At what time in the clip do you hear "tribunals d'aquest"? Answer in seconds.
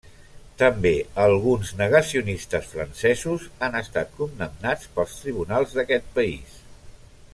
5.27-6.11